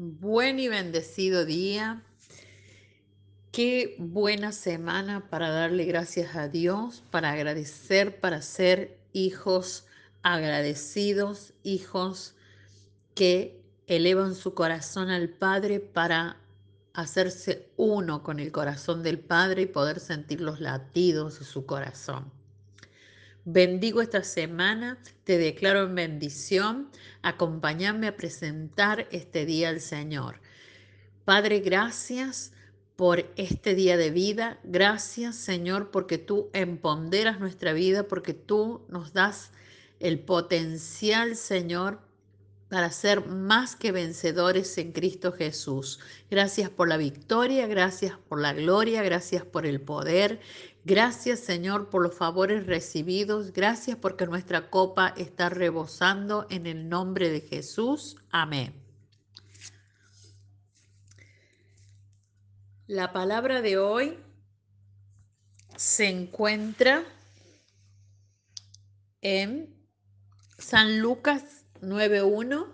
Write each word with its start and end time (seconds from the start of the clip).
Buen 0.00 0.60
y 0.60 0.68
bendecido 0.68 1.44
día. 1.44 2.04
Qué 3.50 3.96
buena 3.98 4.52
semana 4.52 5.28
para 5.28 5.50
darle 5.50 5.86
gracias 5.86 6.36
a 6.36 6.46
Dios, 6.46 7.02
para 7.10 7.32
agradecer, 7.32 8.20
para 8.20 8.40
ser 8.40 8.96
hijos 9.12 9.86
agradecidos, 10.22 11.52
hijos 11.64 12.36
que 13.16 13.60
elevan 13.88 14.36
su 14.36 14.54
corazón 14.54 15.10
al 15.10 15.30
Padre 15.30 15.80
para 15.80 16.36
hacerse 16.94 17.68
uno 17.76 18.22
con 18.22 18.38
el 18.38 18.52
corazón 18.52 19.02
del 19.02 19.18
Padre 19.18 19.62
y 19.62 19.66
poder 19.66 19.98
sentir 19.98 20.40
los 20.40 20.60
latidos 20.60 21.40
de 21.40 21.44
su 21.44 21.66
corazón. 21.66 22.37
Bendigo 23.50 24.02
esta 24.02 24.24
semana, 24.24 24.98
te 25.24 25.38
declaro 25.38 25.84
en 25.84 25.94
bendición, 25.94 26.90
acompáñame 27.22 28.06
a 28.06 28.14
presentar 28.14 29.08
este 29.10 29.46
día 29.46 29.70
al 29.70 29.80
Señor. 29.80 30.42
Padre, 31.24 31.60
gracias 31.60 32.52
por 32.94 33.24
este 33.36 33.74
día 33.74 33.96
de 33.96 34.10
vida. 34.10 34.58
Gracias, 34.64 35.36
Señor, 35.36 35.90
porque 35.90 36.18
tú 36.18 36.50
emponderas 36.52 37.40
nuestra 37.40 37.72
vida, 37.72 38.06
porque 38.06 38.34
tú 38.34 38.84
nos 38.90 39.14
das 39.14 39.50
el 39.98 40.18
potencial, 40.18 41.34
Señor, 41.34 42.02
para 42.68 42.90
ser 42.90 43.24
más 43.26 43.76
que 43.76 43.92
vencedores 43.92 44.76
en 44.76 44.92
Cristo 44.92 45.32
Jesús. 45.32 46.00
Gracias 46.30 46.68
por 46.68 46.86
la 46.86 46.98
victoria, 46.98 47.66
gracias 47.66 48.18
por 48.28 48.42
la 48.42 48.52
gloria, 48.52 49.02
gracias 49.02 49.42
por 49.42 49.64
el 49.64 49.80
poder. 49.80 50.40
Gracias 50.88 51.40
Señor 51.40 51.90
por 51.90 52.02
los 52.02 52.14
favores 52.14 52.64
recibidos. 52.64 53.52
Gracias 53.52 53.98
porque 53.98 54.24
nuestra 54.24 54.70
copa 54.70 55.12
está 55.18 55.50
rebosando 55.50 56.46
en 56.48 56.66
el 56.66 56.88
nombre 56.88 57.28
de 57.28 57.42
Jesús. 57.42 58.16
Amén. 58.30 58.72
La 62.86 63.12
palabra 63.12 63.60
de 63.60 63.76
hoy 63.76 64.18
se 65.76 66.08
encuentra 66.08 67.04
en 69.20 69.76
San 70.56 71.00
Lucas 71.00 71.66
9.1 71.82 72.66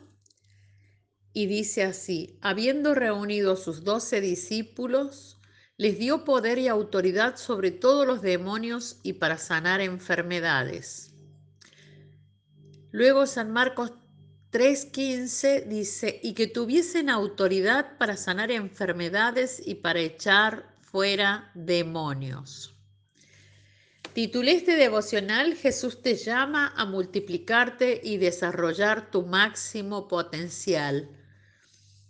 y 1.32 1.46
dice 1.46 1.82
así, 1.82 2.38
habiendo 2.42 2.94
reunido 2.94 3.56
sus 3.56 3.82
doce 3.82 4.20
discípulos, 4.20 5.40
les 5.76 5.98
dio 5.98 6.24
poder 6.24 6.58
y 6.58 6.68
autoridad 6.68 7.36
sobre 7.36 7.70
todos 7.70 8.06
los 8.06 8.22
demonios 8.22 8.98
y 9.02 9.14
para 9.14 9.38
sanar 9.38 9.80
enfermedades. 9.80 11.14
Luego 12.92 13.26
San 13.26 13.50
Marcos 13.50 13.92
3.15 14.52 15.66
dice, 15.66 16.20
y 16.22 16.34
que 16.34 16.46
tuviesen 16.46 17.10
autoridad 17.10 17.98
para 17.98 18.16
sanar 18.16 18.52
enfermedades 18.52 19.60
y 19.66 19.74
para 19.74 19.98
echar 19.98 20.72
fuera 20.80 21.50
demonios. 21.54 22.72
Titulé 24.12 24.52
este 24.52 24.76
devocional 24.76 25.56
Jesús 25.56 26.00
te 26.00 26.14
llama 26.14 26.72
a 26.76 26.84
multiplicarte 26.86 28.00
y 28.00 28.18
desarrollar 28.18 29.10
tu 29.10 29.22
máximo 29.22 30.06
potencial. 30.06 31.10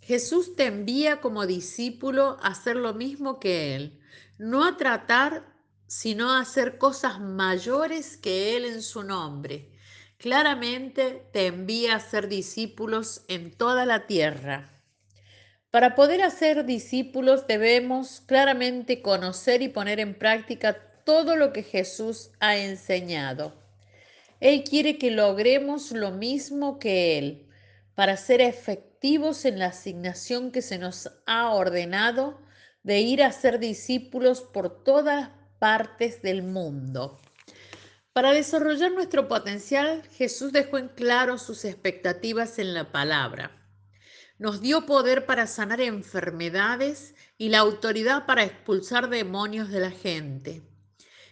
Jesús 0.05 0.55
te 0.55 0.65
envía 0.65 1.19
como 1.19 1.47
discípulo 1.47 2.37
a 2.43 2.49
hacer 2.49 2.75
lo 2.75 2.93
mismo 2.93 3.39
que 3.39 3.75
Él, 3.75 3.99
no 4.37 4.63
a 4.63 4.77
tratar, 4.77 5.47
sino 5.87 6.31
a 6.31 6.41
hacer 6.41 6.77
cosas 6.77 7.19
mayores 7.19 8.15
que 8.15 8.55
Él 8.55 8.65
en 8.65 8.83
su 8.83 9.01
nombre. 9.01 9.71
Claramente 10.19 11.27
te 11.33 11.47
envía 11.47 11.95
a 11.95 11.99
ser 11.99 12.27
discípulos 12.27 13.25
en 13.27 13.57
toda 13.57 13.87
la 13.87 14.05
tierra. 14.05 14.79
Para 15.71 15.95
poder 15.95 16.21
hacer 16.21 16.65
discípulos 16.65 17.47
debemos 17.47 18.21
claramente 18.27 19.01
conocer 19.01 19.63
y 19.63 19.69
poner 19.69 19.99
en 19.99 20.13
práctica 20.13 20.77
todo 21.03 21.35
lo 21.35 21.51
que 21.51 21.63
Jesús 21.63 22.29
ha 22.39 22.57
enseñado. 22.57 23.55
Él 24.39 24.63
quiere 24.63 24.99
que 24.99 25.09
logremos 25.09 25.91
lo 25.91 26.11
mismo 26.11 26.77
que 26.77 27.17
Él 27.17 27.47
para 27.95 28.17
ser 28.17 28.41
efectivos 28.41 28.94
en 29.05 29.59
la 29.59 29.67
asignación 29.67 30.51
que 30.51 30.63
se 30.63 30.79
nos 30.79 31.11
ha 31.27 31.51
ordenado 31.51 32.41
de 32.81 33.01
ir 33.01 33.21
a 33.21 33.31
ser 33.31 33.59
discípulos 33.59 34.41
por 34.41 34.83
todas 34.83 35.29
partes 35.59 36.23
del 36.23 36.41
mundo. 36.41 37.19
Para 38.13 38.31
desarrollar 38.31 38.91
nuestro 38.93 39.27
potencial, 39.27 40.01
Jesús 40.17 40.51
dejó 40.51 40.79
en 40.79 40.87
claro 40.87 41.37
sus 41.37 41.65
expectativas 41.65 42.57
en 42.57 42.73
la 42.73 42.91
palabra. 42.91 43.51
Nos 44.39 44.59
dio 44.61 44.87
poder 44.87 45.27
para 45.27 45.45
sanar 45.45 45.81
enfermedades 45.81 47.13
y 47.37 47.49
la 47.49 47.59
autoridad 47.59 48.25
para 48.25 48.43
expulsar 48.43 49.09
demonios 49.09 49.69
de 49.69 49.81
la 49.81 49.91
gente. 49.91 50.63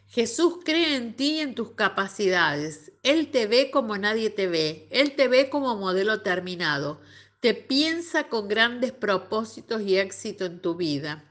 Jesús 0.09 0.59
cree 0.63 0.95
en 0.95 1.15
ti 1.15 1.37
y 1.37 1.39
en 1.39 1.55
tus 1.55 1.71
capacidades. 1.71 2.91
Él 3.01 3.31
te 3.31 3.47
ve 3.47 3.71
como 3.71 3.97
nadie 3.97 4.29
te 4.29 4.45
ve. 4.45 4.87
Él 4.91 5.15
te 5.15 5.27
ve 5.27 5.49
como 5.49 5.75
modelo 5.75 6.21
terminado. 6.21 7.01
Te 7.43 7.53
piensa 7.53 8.29
con 8.29 8.47
grandes 8.47 8.93
propósitos 8.93 9.81
y 9.81 9.97
éxito 9.97 10.45
en 10.45 10.61
tu 10.61 10.75
vida. 10.75 11.25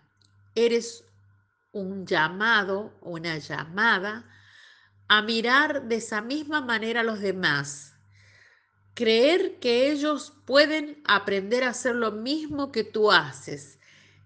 Eres 0.54 1.06
un 1.72 2.06
llamado, 2.06 2.92
una 3.00 3.38
llamada 3.38 4.28
a 5.08 5.22
mirar 5.22 5.88
de 5.88 5.96
esa 5.96 6.20
misma 6.20 6.60
manera 6.60 7.00
a 7.00 7.04
los 7.04 7.20
demás. 7.20 7.94
Creer 8.92 9.58
que 9.58 9.90
ellos 9.90 10.34
pueden 10.44 11.00
aprender 11.06 11.64
a 11.64 11.70
hacer 11.70 11.94
lo 11.94 12.12
mismo 12.12 12.72
que 12.72 12.84
tú 12.84 13.10
haces. 13.10 13.78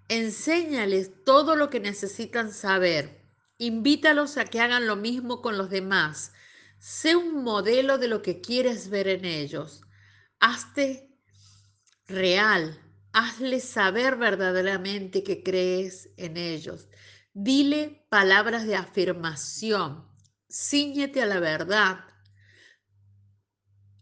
Enséñales 0.08 1.12
todo 1.24 1.54
lo 1.54 1.70
que 1.70 1.78
necesitan 1.78 2.52
saber 2.52 3.24
Invítalos 3.58 4.38
a 4.38 4.44
que 4.44 4.60
hagan 4.60 4.88
lo 4.88 4.96
mismo 4.96 5.40
con 5.40 5.56
los 5.56 5.70
demás. 5.70 6.32
Sé 6.80 7.14
un 7.14 7.44
modelo 7.44 7.96
de 7.96 8.08
lo 8.08 8.22
que 8.22 8.40
quieres 8.40 8.90
ver 8.90 9.06
en 9.06 9.24
ellos. 9.24 9.82
Hazte 10.40 11.05
real. 12.06 12.80
Hazles 13.12 13.64
saber 13.64 14.16
verdaderamente 14.16 15.22
que 15.22 15.42
crees 15.42 16.10
en 16.16 16.36
ellos. 16.36 16.88
Dile 17.32 18.06
palabras 18.10 18.66
de 18.66 18.76
afirmación. 18.76 20.06
Cíñete 20.50 21.22
a 21.22 21.26
la 21.26 21.40
verdad. 21.40 22.00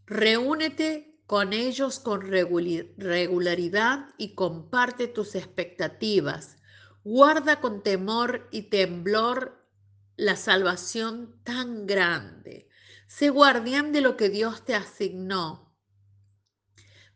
Reúnete 0.05 1.21
con 1.25 1.53
ellos 1.53 1.99
con 1.99 2.21
regularidad 2.21 4.13
y 4.17 4.35
comparte 4.35 5.07
tus 5.07 5.35
expectativas. 5.35 6.57
Guarda 7.03 7.61
con 7.61 7.83
temor 7.83 8.47
y 8.51 8.63
temblor 8.63 9.65
la 10.17 10.35
salvación 10.35 11.41
tan 11.43 11.87
grande. 11.87 12.69
Sé 13.07 13.29
guardián 13.29 13.91
de 13.91 14.01
lo 14.01 14.17
que 14.17 14.29
Dios 14.29 14.65
te 14.65 14.75
asignó. 14.75 15.64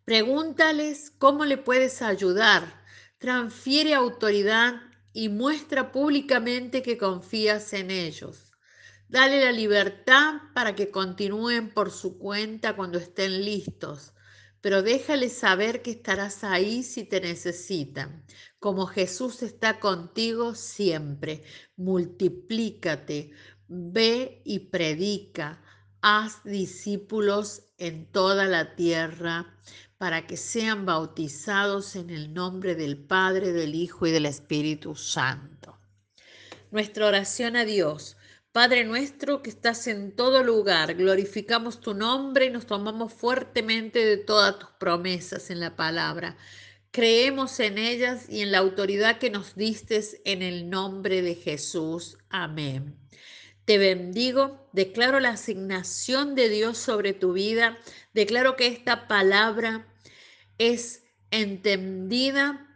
Pregúntales 0.10 1.12
cómo 1.20 1.46
le 1.46 1.60
puedes 1.60 2.02
ayudar. 2.02 2.82
Transfiere 3.20 3.94
autoridad 3.94 4.82
y 5.14 5.30
muestra 5.30 5.92
públicamente 5.92 6.82
que 6.82 6.98
confías 6.98 7.74
en 7.74 7.92
ellos. 7.92 8.52
Dale 9.08 9.46
la 9.46 9.52
libertad 9.52 10.42
para 10.56 10.74
que 10.74 10.90
continúen 10.90 11.70
por 11.70 11.92
su 11.92 12.18
cuenta 12.18 12.76
cuando 12.76 12.98
estén 12.98 13.46
listos 13.46 14.14
pero 14.62 14.82
déjales 14.82 15.34
saber 15.34 15.84
que 15.84 15.92
estarás 15.92 16.44
ahí 16.44 16.84
si 16.84 17.04
te 17.06 17.22
necesitan. 17.22 18.26
Como 18.58 18.88
Jesús 18.88 19.42
está 19.42 19.80
contigo 19.80 20.54
siempre, 20.54 21.44
multiplícate, 21.78 23.32
ve 23.68 24.42
y 24.44 24.60
predica, 24.60 25.62
haz 26.02 26.44
discípulos 26.44 27.64
en 27.78 28.12
toda 28.12 28.48
la 28.48 28.76
tierra 28.76 29.56
para 30.00 30.26
que 30.26 30.38
sean 30.38 30.86
bautizados 30.86 31.98
en 31.98 32.10
el 32.10 32.34
nombre 32.34 32.74
del 32.74 32.98
Padre, 32.98 33.52
del 33.52 33.76
Hijo 33.76 34.08
y 34.08 34.12
del 34.12 34.26
Espíritu 34.26 34.96
Santo. 34.96 35.78
Nuestra 36.72 37.06
oración 37.06 37.58
a 37.58 37.66
Dios. 37.66 38.16
Padre 38.54 38.86
nuestro 38.86 39.44
que 39.44 39.50
estás 39.50 39.88
en 39.88 40.16
todo 40.16 40.42
lugar, 40.42 40.96
glorificamos 40.96 41.82
tu 41.82 41.94
nombre 41.94 42.46
y 42.46 42.50
nos 42.50 42.66
tomamos 42.66 43.12
fuertemente 43.12 44.06
de 44.06 44.16
todas 44.16 44.58
tus 44.58 44.70
promesas 44.80 45.50
en 45.52 45.60
la 45.60 45.76
palabra. 45.76 46.38
Creemos 46.92 47.60
en 47.60 47.78
ellas 47.78 48.26
y 48.30 48.40
en 48.40 48.54
la 48.54 48.60
autoridad 48.60 49.20
que 49.20 49.30
nos 49.30 49.56
diste 49.56 50.02
en 50.24 50.42
el 50.42 50.70
nombre 50.70 51.22
de 51.22 51.36
Jesús. 51.36 52.18
Amén. 52.30 52.96
Te 53.70 53.78
bendigo, 53.78 54.68
declaro 54.74 55.20
la 55.20 55.30
asignación 55.30 56.34
de 56.34 56.50
Dios 56.50 56.76
sobre 56.80 57.14
tu 57.14 57.34
vida, 57.34 57.78
declaro 58.16 58.56
que 58.56 58.66
esta 58.66 59.08
palabra 59.08 59.86
es 60.58 61.04
entendida 61.30 62.68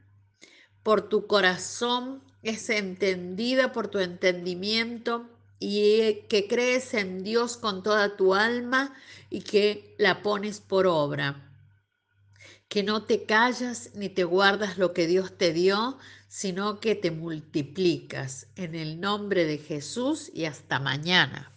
por 0.83 1.09
tu 1.09 1.25
corazón, 1.25 2.21
es 2.43 2.69
entendida 2.69 3.71
por 3.71 3.87
tu 3.87 3.97
entendimiento 3.97 5.27
y 5.57 6.27
que 6.29 6.47
crees 6.47 6.93
en 6.93 7.23
Dios 7.23 7.57
con 7.57 7.81
toda 7.81 8.15
tu 8.15 8.35
alma 8.35 8.93
y 9.31 9.41
que 9.41 9.95
la 9.97 10.21
pones 10.21 10.59
por 10.59 10.85
obra. 10.85 11.52
Que 12.67 12.83
no 12.83 13.03
te 13.03 13.25
callas 13.25 13.91
ni 13.95 14.09
te 14.09 14.23
guardas 14.23 14.77
lo 14.77 14.93
que 14.93 15.07
Dios 15.07 15.37
te 15.37 15.53
dio, 15.53 15.97
sino 16.27 16.79
que 16.79 16.95
te 16.95 17.11
multiplicas. 17.11 18.47
En 18.55 18.75
el 18.75 18.99
nombre 18.99 19.45
de 19.45 19.59
Jesús 19.59 20.31
y 20.33 20.45
hasta 20.45 20.79
mañana. 20.79 21.52